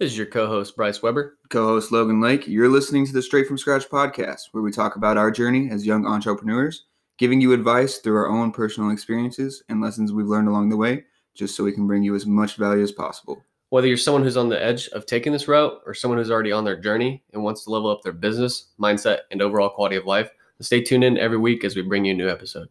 [0.00, 1.38] This is your co-host Bryce Weber.
[1.50, 2.48] Co-host Logan Lake.
[2.48, 5.86] You're listening to the Straight from Scratch podcast, where we talk about our journey as
[5.86, 6.86] young entrepreneurs,
[7.16, 11.04] giving you advice through our own personal experiences and lessons we've learned along the way,
[11.36, 13.40] just so we can bring you as much value as possible.
[13.70, 16.50] Whether you're someone who's on the edge of taking this route or someone who's already
[16.50, 20.06] on their journey and wants to level up their business, mindset, and overall quality of
[20.06, 20.28] life,
[20.60, 22.68] stay tuned in every week as we bring you a new episode.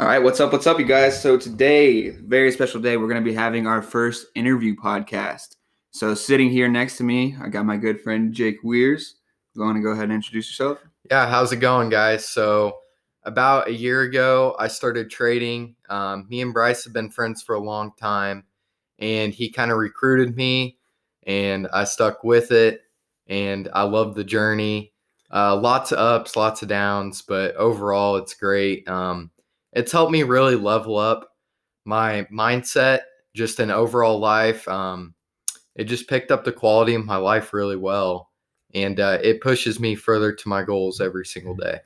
[0.00, 0.50] All right, what's up?
[0.50, 1.20] What's up, you guys?
[1.20, 5.56] So today, very special day, we're going to be having our first interview podcast.
[5.90, 9.16] So sitting here next to me, I got my good friend Jake Weirs.
[9.52, 10.78] You want to go ahead and introduce yourself?
[11.10, 12.26] Yeah, how's it going, guys?
[12.26, 12.78] So
[13.24, 15.76] about a year ago, I started trading.
[15.90, 18.44] Um, me and Bryce have been friends for a long time,
[19.00, 20.78] and he kind of recruited me,
[21.26, 22.84] and I stuck with it,
[23.26, 24.94] and I love the journey.
[25.30, 28.88] Uh, lots of ups, lots of downs, but overall, it's great.
[28.88, 29.30] Um,
[29.72, 31.28] it's helped me really level up
[31.84, 33.00] my mindset,
[33.34, 34.66] just in overall life.
[34.68, 35.14] Um,
[35.76, 38.30] it just picked up the quality of my life really well,
[38.74, 41.78] and uh, it pushes me further to my goals every single day.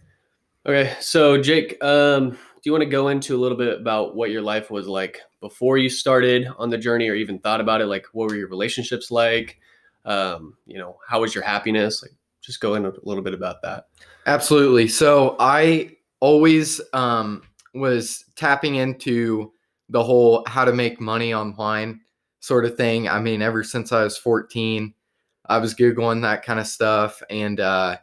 [0.66, 4.30] Okay, so Jake, um, do you want to go into a little bit about what
[4.30, 7.86] your life was like before you started on the journey, or even thought about it?
[7.86, 9.58] Like, what were your relationships like?
[10.06, 12.02] Um, you know, how was your happiness?
[12.02, 13.88] Like, just go in a little bit about that.
[14.26, 14.88] Absolutely.
[14.88, 17.42] So I always um,
[17.74, 19.52] was tapping into
[19.88, 22.00] the whole how to make money online
[22.40, 23.08] sort of thing.
[23.08, 24.92] I mean, ever since I was 14,
[25.46, 27.22] I was Googling that kind of stuff.
[27.30, 27.96] And, uh,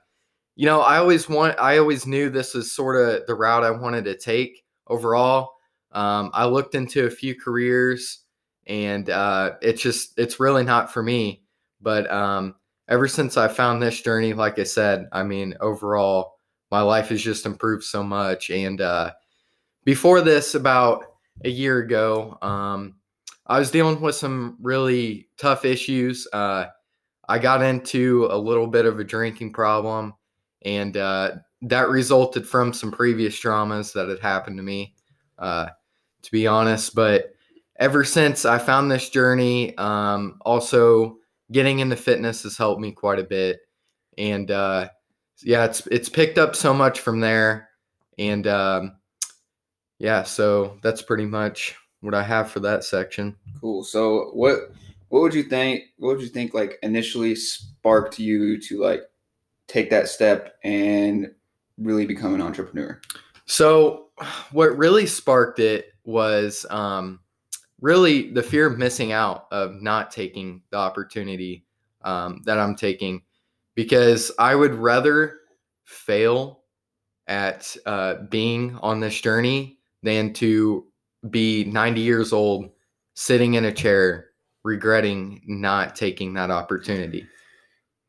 [0.55, 3.71] you know, I always want, I always knew this was sort of the route I
[3.71, 5.53] wanted to take overall.
[5.91, 8.19] Um, I looked into a few careers
[8.67, 11.43] and uh, it's just, it's really not for me.
[11.81, 12.55] But um,
[12.87, 16.33] ever since I found this journey, like I said, I mean, overall,
[16.69, 18.49] my life has just improved so much.
[18.49, 19.11] And uh,
[19.83, 21.05] before this, about
[21.43, 22.95] a year ago, um,
[23.47, 26.27] I was dealing with some really tough issues.
[26.31, 26.65] Uh,
[27.27, 30.13] I got into a little bit of a drinking problem,
[30.63, 31.31] and uh,
[31.63, 34.93] that resulted from some previous traumas that had happened to me,
[35.39, 35.67] uh,
[36.21, 36.93] to be honest.
[36.95, 37.33] But
[37.77, 41.17] ever since I found this journey, um, also
[41.51, 43.59] getting into fitness has helped me quite a bit,
[44.17, 44.89] and uh,
[45.41, 47.69] yeah, it's it's picked up so much from there,
[48.17, 48.97] and um,
[50.01, 53.35] yeah, so that's pretty much what I have for that section.
[53.59, 53.83] Cool.
[53.83, 54.71] So what
[55.09, 59.03] what would you think what would you think like initially sparked you to like
[59.67, 61.31] take that step and
[61.77, 62.99] really become an entrepreneur?
[63.45, 64.07] So
[64.51, 67.19] what really sparked it was um
[67.79, 71.63] really the fear of missing out of not taking the opportunity
[72.03, 73.21] um, that I'm taking
[73.75, 75.41] because I would rather
[75.83, 76.63] fail
[77.27, 80.85] at uh, being on this journey than to
[81.29, 82.69] be 90 years old
[83.13, 84.27] sitting in a chair
[84.63, 87.25] regretting not taking that opportunity.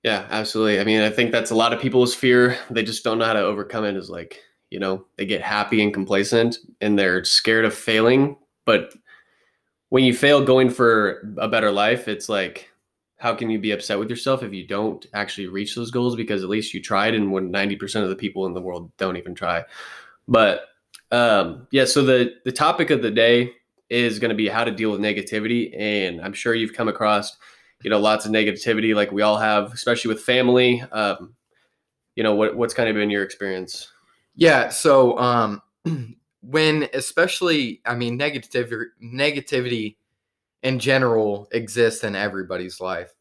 [0.02, 0.80] Yeah, absolutely.
[0.80, 2.58] I mean, I think that's a lot of people's fear.
[2.70, 3.96] They just don't know how to overcome it.
[3.96, 8.36] Is like, you know, they get happy and complacent and they're scared of failing.
[8.64, 8.94] But
[9.90, 12.70] when you fail going for a better life, it's like,
[13.18, 16.16] how can you be upset with yourself if you don't actually reach those goals?
[16.16, 19.16] Because at least you tried, and when 90% of the people in the world don't
[19.16, 19.64] even try.
[20.26, 20.64] But
[21.12, 23.52] um, yeah, so the the topic of the day
[23.90, 27.36] is going to be how to deal with negativity, and I'm sure you've come across,
[27.82, 30.82] you know, lots of negativity like we all have, especially with family.
[30.90, 31.34] Um,
[32.16, 33.92] you know, what what's kind of been your experience?
[34.34, 35.62] Yeah, so um,
[36.40, 39.96] when especially, I mean, negativity negativity
[40.62, 43.12] in general exists in everybody's life,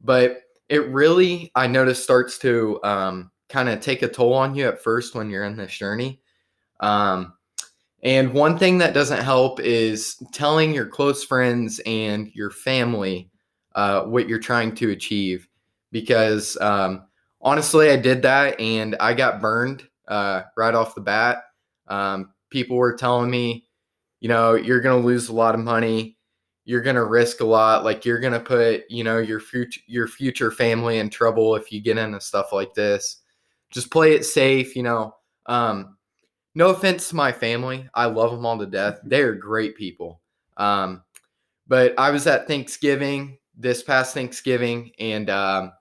[0.00, 4.66] but it really I notice starts to um, kind of take a toll on you
[4.66, 6.20] at first when you're in this journey.
[6.80, 7.34] Um,
[8.02, 13.30] and one thing that doesn't help is telling your close friends and your family
[13.74, 15.48] uh, what you're trying to achieve.
[15.92, 17.06] Because um,
[17.40, 21.44] honestly, I did that and I got burned uh, right off the bat.
[21.88, 23.66] Um, people were telling me,
[24.20, 26.16] you know, you're going to lose a lot of money.
[26.64, 27.84] You're going to risk a lot.
[27.84, 31.70] Like you're going to put, you know, your future your future family in trouble if
[31.70, 33.18] you get into stuff like this.
[33.70, 35.14] Just play it safe, you know.
[35.46, 35.95] Um,
[36.56, 37.86] no offense to my family.
[37.92, 38.98] I love them all to death.
[39.04, 40.22] They are great people.
[40.56, 41.02] Um,
[41.68, 45.72] but I was at Thanksgiving this past Thanksgiving, and um,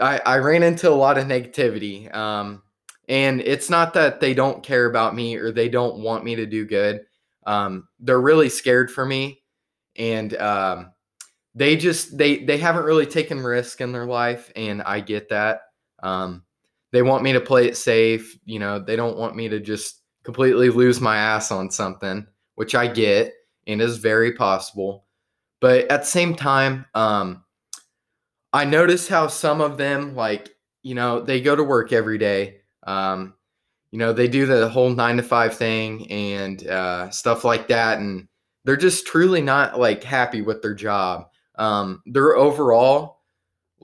[0.00, 2.14] I, I, ran into a lot of negativity.
[2.14, 2.62] Um,
[3.08, 6.44] and it's not that they don't care about me or they don't want me to
[6.44, 7.06] do good.
[7.46, 9.42] Um, they're really scared for me,
[9.96, 10.92] and um,
[11.54, 15.60] they just they they haven't really taken risk in their life, and I get that.
[16.02, 16.42] Um,
[16.92, 18.38] they want me to play it safe.
[18.44, 22.74] You know, they don't want me to just completely lose my ass on something, which
[22.74, 23.32] I get
[23.66, 25.04] and is very possible.
[25.60, 27.44] but at the same time, um,
[28.52, 30.50] I notice how some of them, like,
[30.82, 32.58] you know, they go to work every day.
[32.86, 33.34] Um,
[33.90, 37.98] you know, they do the whole nine to five thing and uh, stuff like that.
[37.98, 38.28] And
[38.64, 41.26] they're just truly not like happy with their job.
[41.56, 43.15] Um, they're overall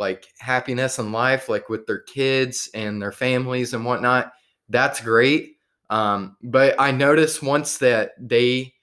[0.02, 4.32] like happiness in life, like with their kids and their families and whatnot,
[4.68, 5.58] that's great.
[5.90, 8.74] Um, but I notice once that they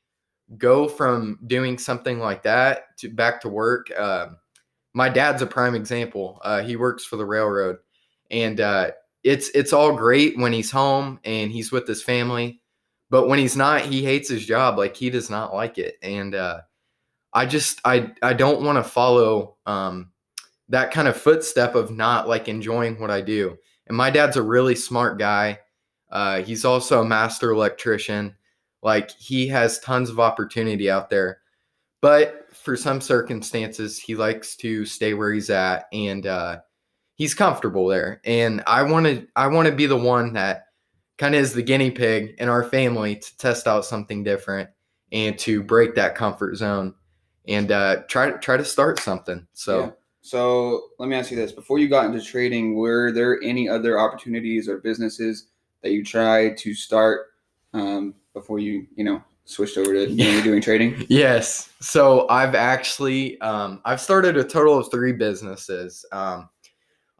[0.58, 4.28] go from doing something like that to back to work, uh,
[4.94, 6.40] my dad's a prime example.
[6.42, 7.80] Uh, he works for the railroad,
[8.32, 8.92] and uh,
[9.26, 12.62] it's it's all great when he's home and he's with his family,
[13.10, 14.78] but when he's not, he hates his job.
[14.78, 16.62] Like he does not like it, and uh,
[17.34, 20.12] I just I I don't want to follow um,
[20.70, 23.58] that kind of footstep of not like enjoying what I do.
[23.88, 25.60] And my dad's a really smart guy.
[26.12, 28.36] Uh, he's also a master electrician.
[28.82, 31.40] Like he has tons of opportunity out there,
[32.02, 36.60] but for some circumstances, he likes to stay where he's at and uh,
[37.16, 38.22] he's comfortable there.
[38.24, 40.68] And I want to I want to be the one that
[41.18, 44.70] kind of is the guinea pig in our family to test out something different
[45.12, 46.94] and to break that comfort zone
[47.48, 49.48] and uh, try try to start something.
[49.54, 49.80] So.
[49.80, 49.92] Yeah.
[50.30, 54.00] So let me ask you this: Before you got into trading, were there any other
[54.00, 55.48] opportunities or businesses
[55.82, 57.32] that you tried to start
[57.74, 61.04] um, before you, you know, switched over to doing trading?
[61.10, 61.72] Yes.
[61.80, 66.06] So I've actually um, I've started a total of three businesses.
[66.12, 66.48] Um,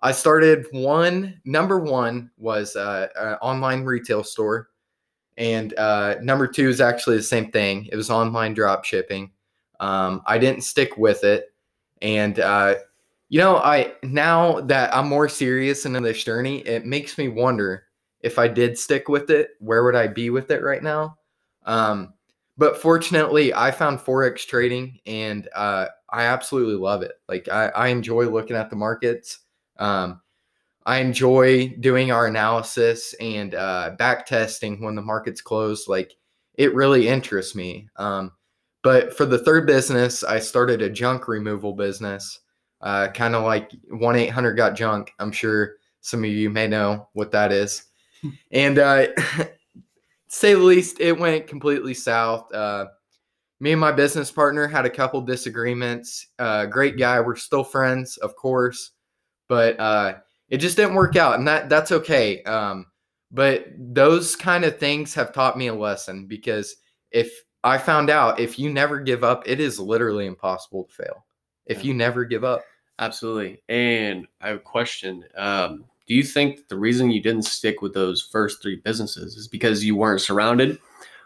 [0.04, 1.42] I started one.
[1.46, 4.70] Number one was uh, an online retail store,
[5.36, 7.90] and uh, number two is actually the same thing.
[7.92, 9.32] It was online drop shipping.
[9.80, 11.52] Um, I didn't stick with it,
[12.04, 12.76] and uh,
[13.30, 17.84] you know, I now that I'm more serious in this journey, it makes me wonder
[18.22, 21.16] if I did stick with it, where would I be with it right now?
[21.66, 22.14] Um,
[22.58, 27.14] but fortunately, I found forex trading, and uh, I absolutely love it.
[27.30, 29.40] Like I, I enjoy looking at the markets.
[29.78, 30.22] Um,
[30.86, 35.88] I enjoy doing our analysis and uh, back testing when the market's closed.
[35.88, 36.16] Like
[36.56, 37.88] it really interests me.
[37.98, 38.32] Um,
[38.82, 42.40] but for the third business, I started a junk removal business
[42.82, 45.12] uh, kind of like 1 800 Got Junk.
[45.20, 47.84] I'm sure some of you may know what that is.
[48.52, 49.08] and uh,
[50.28, 52.54] say the least, it went completely south.
[52.54, 52.86] Uh,
[53.60, 56.28] me and my business partner had a couple disagreements.
[56.38, 57.20] Uh, great guy.
[57.20, 58.92] We're still friends, of course,
[59.50, 60.16] but uh,
[60.50, 62.42] it just didn't work out, and that that's okay.
[62.44, 62.86] Um,
[63.32, 66.78] but those kind of things have taught me a lesson because
[67.12, 67.32] if
[67.64, 71.26] I found out if you never give up, it is literally impossible to fail
[71.66, 72.62] if you never give up.
[73.00, 73.62] Absolutely.
[73.70, 75.24] And I have a question.
[75.38, 79.48] Um, do you think the reason you didn't stick with those first three businesses is
[79.48, 80.80] because you weren't surrounded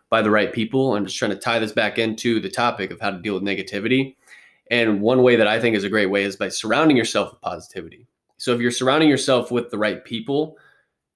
[0.09, 0.95] by the right people?
[0.95, 3.43] I'm just trying to tie this back into the topic of how to deal with
[3.43, 4.15] negativity.
[4.69, 7.41] And one way that I think is a great way is by surrounding yourself with
[7.41, 8.05] positivity.
[8.37, 10.57] So if you're surrounding yourself with the right people,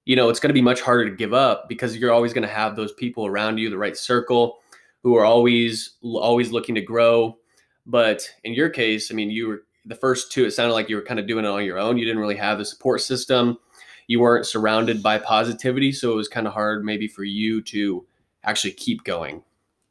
[0.06, 2.46] you know, it's going to be much harder to give up because you're always going
[2.46, 4.58] to have those people around you, the right circle,
[5.02, 7.38] who are always always looking to grow.
[7.86, 10.96] But in your case, I mean, you were the first two, it sounded like you
[10.96, 11.96] were kind of doing it on your own.
[11.96, 13.58] You didn't really have the support system.
[14.06, 15.92] You weren't surrounded by positivity.
[15.92, 18.06] So it was kind of hard maybe for you to
[18.44, 19.42] actually keep going.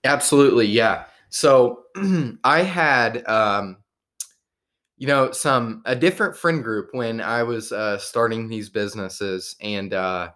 [0.04, 0.68] Absolutely.
[0.68, 1.06] Yeah.
[1.30, 1.84] So
[2.44, 3.78] I had, um,
[4.98, 9.56] you know, some, a different friend group when I was uh, starting these businesses.
[9.62, 10.30] And uh,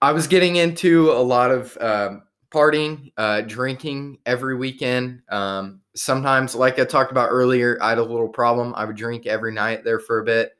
[0.00, 5.22] I was getting into a lot of, um, partying, uh, drinking every weekend.
[5.28, 8.74] Um, sometimes, like I talked about earlier, I had a little problem.
[8.76, 10.52] I would drink every night there for a bit.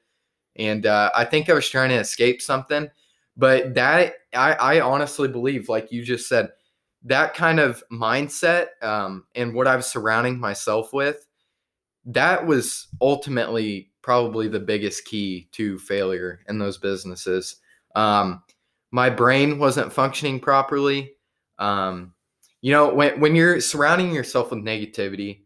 [0.56, 2.88] And uh, I think I was trying to escape something.
[3.36, 6.48] But that, I, I honestly believe, like you just said,
[7.04, 11.26] that kind of mindset um, and what I was surrounding myself with,
[12.06, 17.56] that was ultimately probably the biggest key to failure in those businesses.
[17.94, 18.42] Um,
[18.92, 21.15] my brain wasn't functioning properly.
[21.58, 22.14] Um,
[22.62, 25.42] you know, when when you're surrounding yourself with negativity,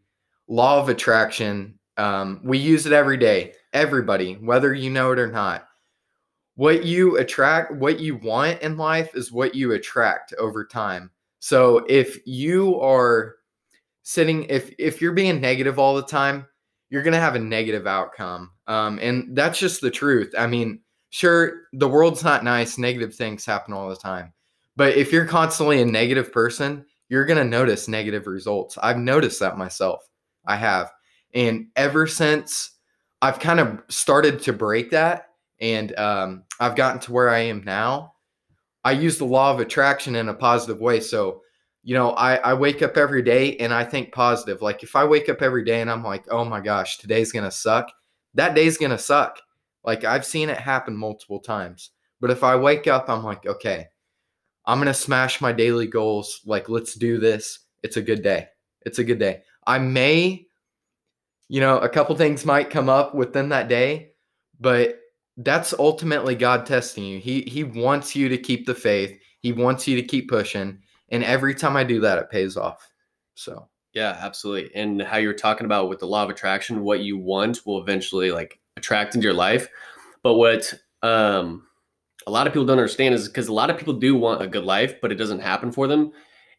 [0.47, 3.53] law of attraction, um, we use it every day.
[3.73, 5.67] Everybody, whether you know it or not.
[6.55, 11.09] What you attract, what you want in life is what you attract over time.
[11.39, 13.35] So if you are
[14.03, 16.45] sitting, if if you're being negative all the time,
[16.89, 18.51] you're gonna have a negative outcome.
[18.67, 20.33] Um, and that's just the truth.
[20.37, 22.77] I mean, sure, the world's not nice.
[22.77, 24.33] Negative things happen all the time.
[24.81, 28.79] But if you're constantly a negative person, you're going to notice negative results.
[28.81, 30.09] I've noticed that myself.
[30.47, 30.91] I have.
[31.35, 32.79] And ever since
[33.21, 35.27] I've kind of started to break that
[35.59, 38.13] and um, I've gotten to where I am now,
[38.83, 40.99] I use the law of attraction in a positive way.
[40.99, 41.43] So
[41.83, 44.63] you know, I, I wake up every day and I think positive.
[44.63, 47.51] Like if I wake up every day and I'm like, oh my gosh, today's gonna
[47.51, 47.91] suck,
[48.33, 49.39] that day's gonna suck.
[49.83, 51.91] Like I've seen it happen multiple times.
[52.19, 53.85] But if I wake up, I'm like, okay,
[54.65, 56.41] I'm gonna smash my daily goals.
[56.45, 57.59] Like, let's do this.
[57.83, 58.47] It's a good day.
[58.85, 59.41] It's a good day.
[59.65, 60.45] I may,
[61.49, 64.11] you know, a couple things might come up within that day,
[64.59, 64.99] but
[65.37, 67.19] that's ultimately God testing you.
[67.19, 69.17] He he wants you to keep the faith.
[69.39, 70.79] He wants you to keep pushing.
[71.09, 72.89] And every time I do that, it pays off.
[73.35, 74.73] So yeah, absolutely.
[74.75, 78.31] And how you're talking about with the law of attraction, what you want will eventually
[78.31, 79.67] like attract into your life.
[80.23, 81.67] But what um
[82.27, 84.47] a lot of people don't understand is because a lot of people do want a
[84.47, 86.11] good life, but it doesn't happen for them.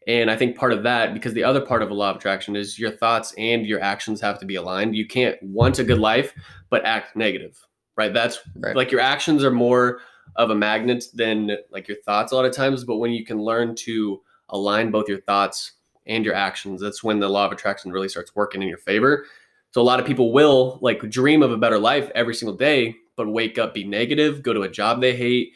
[0.07, 2.55] And I think part of that, because the other part of a law of attraction
[2.55, 4.95] is your thoughts and your actions have to be aligned.
[4.95, 6.33] You can't want a good life,
[6.69, 7.57] but act negative,
[7.95, 8.13] right?
[8.13, 8.75] That's right.
[8.75, 10.01] like your actions are more
[10.35, 12.83] of a magnet than like your thoughts a lot of times.
[12.83, 15.73] But when you can learn to align both your thoughts
[16.05, 19.25] and your actions, that's when the law of attraction really starts working in your favor.
[19.71, 22.95] So a lot of people will like dream of a better life every single day,
[23.15, 25.53] but wake up, be negative, go to a job they hate,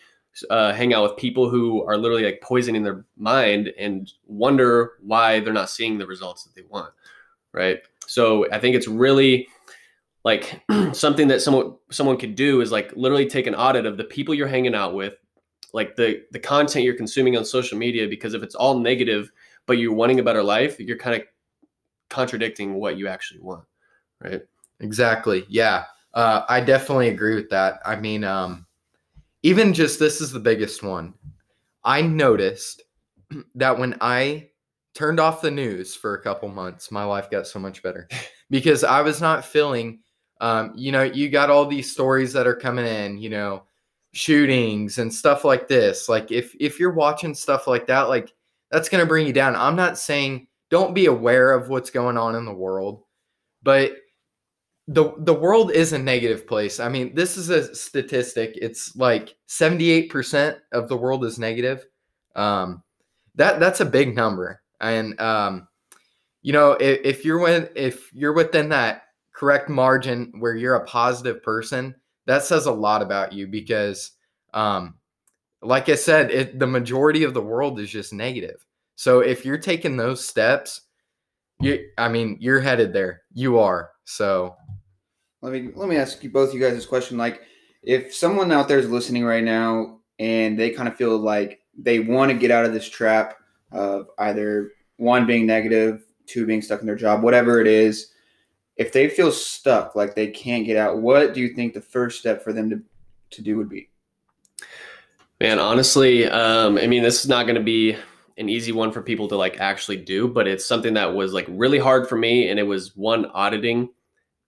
[0.50, 5.40] uh, hang out with people who are literally like poisoning their mind and wonder why
[5.40, 6.94] they're not seeing the results that they want.
[7.54, 7.80] Right.
[8.06, 9.48] So I think it's really
[10.24, 10.62] like
[10.94, 14.34] something that someone someone could do is like literally take an audit of the people
[14.34, 15.16] you're hanging out with,
[15.74, 18.08] like the the content you're consuming on social media.
[18.08, 19.32] Because if it's all negative,
[19.66, 21.28] but you're wanting a better life, you're kind of
[22.10, 23.64] contradicting what you actually want.
[24.22, 24.42] Right.
[24.80, 25.46] Exactly.
[25.50, 25.86] Yeah.
[26.18, 27.80] Uh, I definitely agree with that.
[27.86, 28.66] I mean, um,
[29.44, 31.14] even just this is the biggest one.
[31.84, 32.82] I noticed
[33.56, 34.50] that when I
[34.96, 38.10] turned off the news for a couple months, my life got so much better
[38.50, 40.00] because I was not feeling,
[40.42, 43.66] um, you know, you got all these stories that are coming in, you know,
[44.14, 46.10] shootings and stuff like this.
[46.10, 48.34] Like if if you're watching stuff like that, like
[48.72, 49.56] that's gonna bring you down.
[49.56, 53.04] I'm not saying don't be aware of what's going on in the world,
[53.62, 53.92] but
[54.88, 56.80] the the world is a negative place.
[56.80, 58.58] I mean, this is a statistic.
[58.62, 61.86] It's like 78% of the world is negative.
[62.36, 62.84] Um,
[63.36, 64.62] that that's a big number.
[64.80, 65.68] And um,
[66.42, 69.04] you know, if, if you're with if you're within that
[69.34, 71.94] correct margin where you're a positive person,
[72.26, 74.12] that says a lot about you because
[74.54, 74.96] um,
[75.62, 78.66] like I said, it, the majority of the world is just negative.
[78.96, 80.82] So if you're taking those steps,
[81.60, 83.24] you I mean, you're headed there.
[83.34, 83.92] You are.
[84.06, 84.56] So
[85.42, 87.18] let me let me ask you both you guys this question.
[87.18, 87.42] Like,
[87.84, 92.00] if someone out there is listening right now and they kind of feel like they
[92.00, 93.38] want to get out of this trap
[93.72, 98.12] of either one being negative, two being stuck in their job, whatever it is,
[98.78, 102.20] if they feel stuck, like they can't get out, what do you think the first
[102.20, 102.82] step for them to
[103.30, 103.90] to do would be?
[105.40, 107.96] Man, honestly, um, I mean, this is not going to be
[108.38, 111.46] an easy one for people to like actually do, but it's something that was like
[111.50, 113.90] really hard for me, and it was one auditing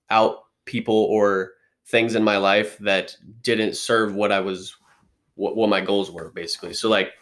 [0.10, 1.54] out people or
[1.88, 4.76] things in my life that didn't serve what I was
[5.36, 6.74] what, what my goals were basically.
[6.74, 7.14] So like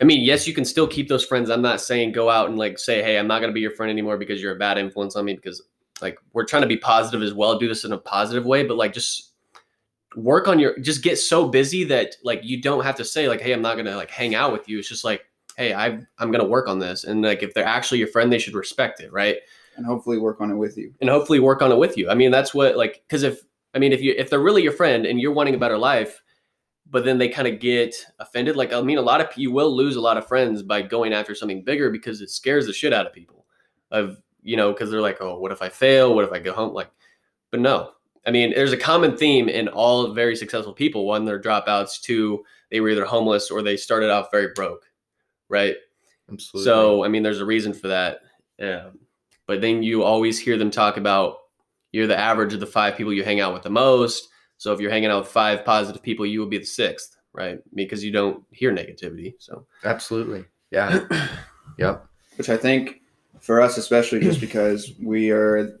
[0.00, 1.50] I mean, yes, you can still keep those friends.
[1.50, 3.72] I'm not saying go out and like say, "Hey, I'm not going to be your
[3.72, 5.62] friend anymore because you're a bad influence on me." Because
[6.00, 8.78] like we're trying to be positive as well, do this in a positive way, but
[8.78, 9.32] like just
[10.16, 13.42] work on your just get so busy that like you don't have to say like,
[13.42, 15.22] "Hey, I'm not going to like hang out with you." It's just like,
[15.58, 15.86] "Hey, I
[16.18, 18.54] I'm going to work on this." And like if they're actually your friend, they should
[18.54, 19.36] respect it, right?
[19.76, 20.92] And hopefully work on it with you.
[21.00, 22.10] And hopefully work on it with you.
[22.10, 23.40] I mean, that's what like because if
[23.74, 26.22] I mean if you if they're really your friend and you're wanting a better life,
[26.90, 28.56] but then they kind of get offended.
[28.56, 31.12] Like I mean, a lot of you will lose a lot of friends by going
[31.12, 33.46] after something bigger because it scares the shit out of people.
[33.90, 36.14] Of you know because they're like, oh, what if I fail?
[36.14, 36.74] What if I go home?
[36.74, 36.90] Like,
[37.50, 37.92] but no.
[38.26, 41.06] I mean, there's a common theme in all very successful people.
[41.06, 42.02] One, they're dropouts.
[42.02, 44.84] Two, they were either homeless or they started off very broke,
[45.48, 45.74] right?
[46.30, 46.64] Absolutely.
[46.66, 48.18] So, I mean, there's a reason for that.
[48.58, 48.90] Yeah
[49.50, 51.38] but then you always hear them talk about
[51.90, 54.28] you're the average of the five people you hang out with the most.
[54.58, 57.58] So if you're hanging out with five positive people, you will be the sixth, right?
[57.74, 59.34] Because you don't hear negativity.
[59.40, 61.00] So absolutely, yeah,
[61.78, 62.06] yep.
[62.36, 63.00] Which I think
[63.40, 65.80] for us, especially, just because we are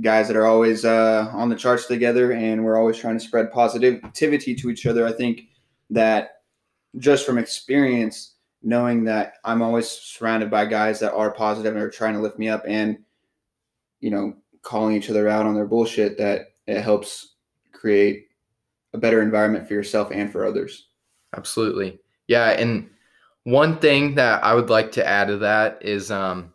[0.00, 3.52] guys that are always uh, on the charts together and we're always trying to spread
[3.52, 5.06] positivity to each other.
[5.06, 5.42] I think
[5.90, 6.40] that
[6.98, 8.33] just from experience,
[8.64, 12.38] knowing that I'm always surrounded by guys that are positive and are trying to lift
[12.38, 12.98] me up and,
[14.00, 17.34] you know, calling each other out on their bullshit, that it helps
[17.72, 18.28] create
[18.94, 20.88] a better environment for yourself and for others.
[21.36, 22.00] Absolutely.
[22.26, 22.50] Yeah.
[22.50, 22.88] And
[23.42, 26.52] one thing that I would like to add to that is, um,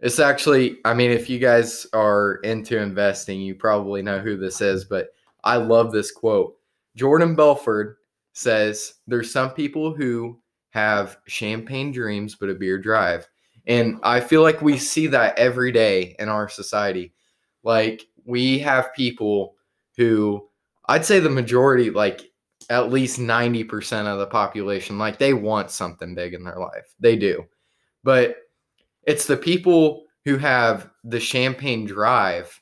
[0.00, 4.60] it's actually, I mean, if you guys are into investing, you probably know who this
[4.60, 5.10] is, but
[5.44, 6.56] I love this quote.
[6.96, 7.98] Jordan Belfort
[8.32, 10.41] says, There's some people who
[10.72, 13.28] have champagne dreams but a beer drive.
[13.66, 17.12] And I feel like we see that every day in our society.
[17.62, 19.54] Like we have people
[19.96, 20.48] who
[20.88, 22.22] I'd say the majority, like
[22.70, 26.94] at least 90% of the population, like they want something big in their life.
[26.98, 27.44] They do.
[28.02, 28.36] But
[29.04, 32.58] it's the people who have the champagne drive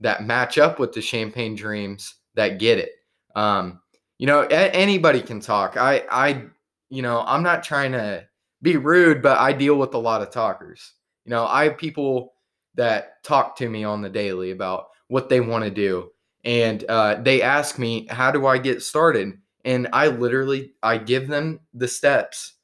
[0.00, 2.92] that match up with the champagne dreams that get it.
[3.34, 3.80] Um,
[4.18, 5.76] you know, anybody can talk.
[5.76, 6.44] I, I,
[6.92, 8.24] you know, I'm not trying to
[8.60, 10.92] be rude, but I deal with a lot of talkers.
[11.24, 12.34] You know, I have people
[12.74, 16.10] that talk to me on the daily about what they want to do,
[16.44, 21.28] and uh, they ask me, "How do I get started?" And I literally, I give
[21.28, 22.54] them the steps,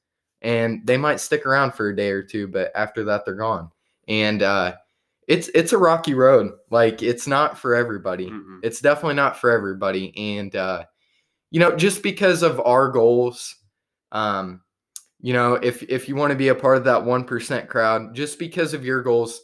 [0.43, 3.71] and they might stick around for a day or two, but after that, they're gone.
[4.09, 4.75] And uh,
[5.27, 6.53] it's it's a rocky road.
[6.71, 8.29] Like it's not for everybody.
[8.29, 8.61] Mhm.
[8.63, 10.37] It's definitely not for everybody.
[10.39, 10.85] And uh,
[11.51, 13.55] you know, just because of our goals,
[14.13, 14.63] um,
[15.21, 18.15] you know, if if you want to be a part of that one percent crowd,
[18.15, 19.41] just because of your goals,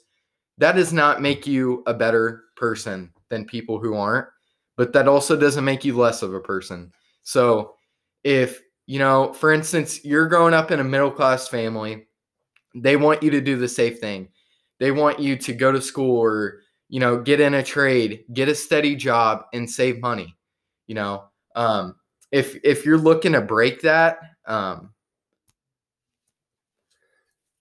[0.58, 4.28] that does not make you a better person than people who aren't.
[4.76, 6.92] But that also doesn't make you less of a person.
[7.22, 7.74] So
[8.22, 12.06] if you know, for instance, you're growing up in a middle class family,
[12.74, 14.28] they want you to do the safe thing.
[14.78, 18.48] They want you to go to school or you know get in a trade, get
[18.48, 20.36] a steady job, and save money.
[20.86, 21.24] You know,
[21.56, 21.96] um,
[22.30, 24.90] if if you're looking to break that, um,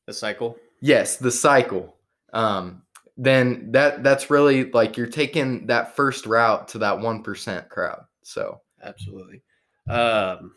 [0.07, 0.57] The cycle.
[0.81, 1.95] yes, the cycle,
[2.33, 2.81] um,
[3.15, 8.03] then that that's really like you're taking that first route to that one percent crowd.
[8.23, 9.41] So Absolutely.
[9.89, 10.51] Um,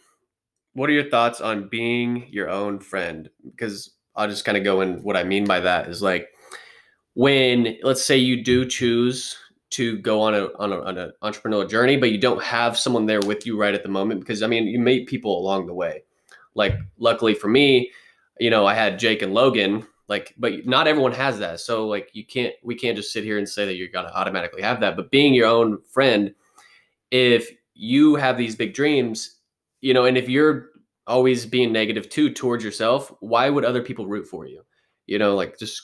[0.73, 3.31] what are your thoughts on being your own friend?
[3.45, 5.03] Because I'll just kind of go in.
[5.05, 6.29] What I mean by that is like
[7.15, 9.37] when, let's say, you do choose
[9.71, 13.07] to go on a on a on an entrepreneurial journey, but you don't have someone
[13.07, 14.21] there with you right at the moment.
[14.21, 16.03] Because I mean, you meet people along the way.
[16.57, 17.93] Like, luckily for me,
[18.41, 19.87] you know, I had Jake and Logan.
[20.09, 21.61] Like, but not everyone has that.
[21.61, 22.55] So like, you can't.
[22.63, 24.97] We can't just sit here and say that you're gonna automatically have that.
[24.97, 26.33] But being your own friend,
[27.11, 29.37] if you have these big dreams,
[29.81, 30.71] you know, and if you're
[31.07, 34.63] always being negative too towards yourself, why would other people root for you?
[35.07, 35.83] You know, like just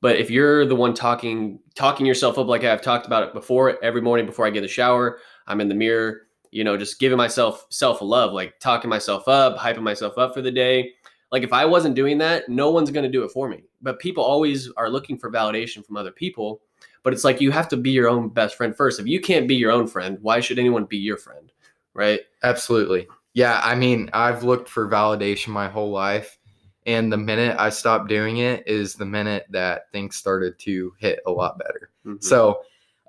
[0.00, 3.82] but if you're the one talking talking yourself up like I've talked about it before,
[3.84, 6.98] every morning before I get in the shower, I'm in the mirror, you know, just
[6.98, 10.92] giving myself self love, like talking myself up, hyping myself up for the day.
[11.32, 13.62] Like if I wasn't doing that, no one's going to do it for me.
[13.82, 16.60] But people always are looking for validation from other people
[17.02, 19.00] but it's like you have to be your own best friend first.
[19.00, 21.52] If you can't be your own friend, why should anyone be your friend?
[21.94, 22.20] Right?
[22.42, 23.08] Absolutely.
[23.32, 26.38] Yeah, I mean, I've looked for validation my whole life.
[26.86, 31.20] And the minute I stopped doing it is the minute that things started to hit
[31.26, 31.90] a lot better.
[32.06, 32.22] Mhm.
[32.22, 32.62] So,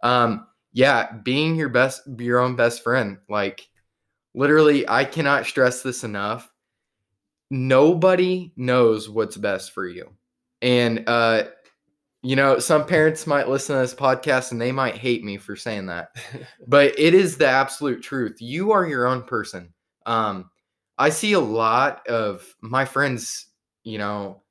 [0.04, 3.68] um, yeah, being your best, your own best friend, like
[4.34, 6.52] literally, I cannot stress this enough.
[7.50, 10.10] Nobody knows what's best for you.
[10.62, 11.46] And, uh,
[12.24, 15.56] you know, some parents might listen to this podcast and they might hate me for
[15.56, 16.10] saying that
[16.68, 18.38] but it is the absolute truth.
[18.42, 19.74] You are your own person.
[20.06, 20.50] Um,
[20.98, 23.48] I see a lot of my friends,
[23.84, 24.44] you know,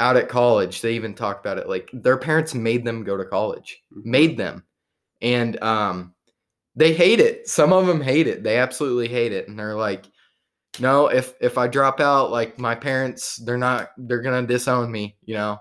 [0.00, 0.80] out at college.
[0.80, 4.04] They even talk about it like their parents made them go to college, Mhm.
[4.04, 4.64] made them,
[5.20, 6.14] and um,
[6.76, 7.48] they hate it.
[7.48, 8.42] Some of them hate it.
[8.42, 10.06] They absolutely hate it, and they're like,
[10.80, 13.90] "No, if if I drop out, like my parents, they're not.
[13.98, 15.58] They're gonna disown me, you know."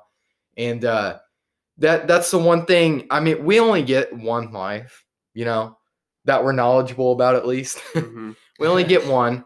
[0.57, 1.19] And uh,
[1.79, 3.07] that that's the one thing.
[3.11, 5.77] I mean, we only get one life, you know,
[6.25, 7.79] that we're knowledgeable about at least.
[7.93, 8.35] Mhm.
[8.59, 9.45] we only get one.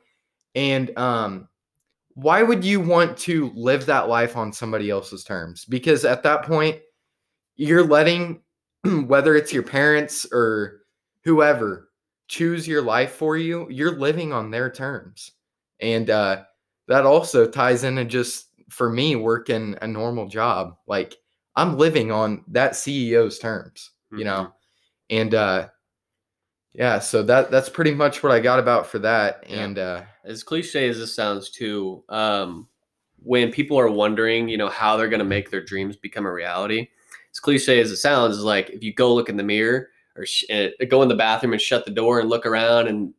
[0.55, 1.47] And um
[2.15, 5.65] why would you want to live that life on somebody else's terms?
[5.65, 6.77] Because at that point,
[7.55, 8.41] you're letting
[9.05, 10.81] whether it's your parents or
[11.23, 11.89] whoever
[12.27, 15.31] choose your life for you, you're living on their terms.
[15.79, 16.43] And uh
[16.87, 20.75] that also ties into just for me working a normal job.
[20.87, 21.15] Like
[21.55, 24.53] I'm living on that CEO's terms, you know.
[25.09, 25.69] And uh
[26.73, 29.43] yeah, so that that's pretty much what I got about for that.
[29.47, 29.63] Yeah.
[29.65, 32.67] And uh As cliche as this sounds, too, um,
[33.23, 36.31] when people are wondering, you know, how they're going to make their dreams become a
[36.31, 36.87] reality,
[37.31, 40.25] as cliche as it sounds, is like if you go look in the mirror or
[40.25, 43.13] sh- uh, go in the bathroom and shut the door and look around, and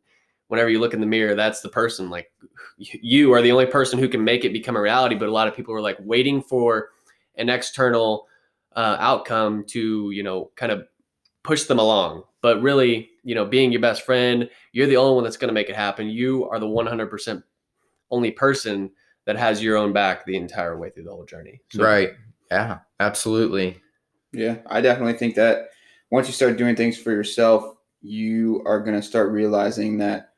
[0.47, 2.09] whenever you look in the mirror, that's the person.
[2.09, 2.31] Like
[2.77, 5.15] you are the only person who can make it become a reality.
[5.15, 6.89] But a lot of people are like waiting for
[7.35, 8.27] an external
[8.75, 10.85] uh, outcome to, you know, kind of
[11.43, 12.23] push them along.
[12.41, 15.53] But really, you know, being your best friend, you're the only one that's going to
[15.53, 16.07] make it happen.
[16.09, 17.41] You are the 100%
[18.11, 18.91] only person
[19.25, 21.61] that has your own back the entire way through the whole journey.
[21.71, 22.11] So- right.
[22.51, 23.81] Yeah, absolutely.
[24.33, 25.69] Yeah, I definitely think that
[26.09, 30.33] once you start doing things for yourself, you are going to start realizing that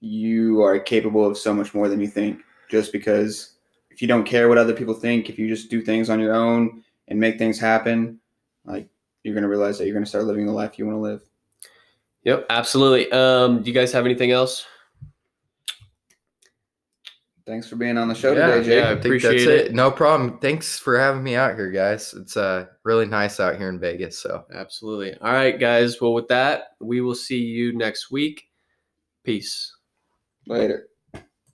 [0.00, 3.56] you are capable of so much more than you think just because
[3.90, 6.34] if you don't care what other people think, if you just do things on your
[6.34, 8.18] own and make things happen,
[8.64, 8.88] like
[9.22, 11.22] you're gonna realize that you're gonna start living the life you want to live.
[12.24, 13.10] Yep, absolutely.
[13.12, 14.64] Um, do you guys have anything else?
[17.52, 18.82] Thanks for being on the show Yeah, today, Jake.
[18.82, 18.84] yeah.
[18.86, 19.66] I think Appreciate that's it.
[19.66, 19.74] it.
[19.74, 20.38] No problem.
[20.38, 22.14] Thanks for having me out here, guys.
[22.14, 24.18] It's uh really nice out here in Vegas.
[24.18, 25.12] So Absolutely.
[25.20, 26.00] All right, guys.
[26.00, 28.44] Well, with that, we will see you next week.
[29.22, 29.70] Peace.
[30.46, 30.86] Later.